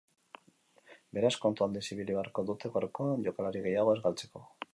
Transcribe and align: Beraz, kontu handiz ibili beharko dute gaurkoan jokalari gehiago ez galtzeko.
Beraz, 1.17 1.31
kontu 1.43 1.65
handiz 1.67 1.83
ibili 1.97 2.15
beharko 2.17 2.45
dute 2.51 2.73
gaurkoan 2.79 3.27
jokalari 3.29 3.63
gehiago 3.69 3.97
ez 3.99 4.03
galtzeko. 4.09 4.45